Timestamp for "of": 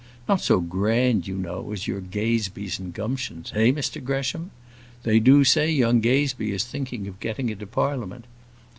7.07-7.19